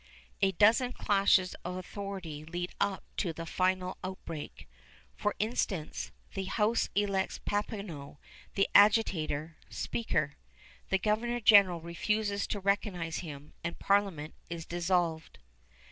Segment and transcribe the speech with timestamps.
[0.41, 4.67] A dozen clashes of authority lead up to the final outbreak.
[5.15, 8.17] For instance, the House elects Papineau,
[8.55, 10.33] the agitator, speaker.
[10.89, 15.37] The Governor General refuses to recognize him, and Parliament is dissolved.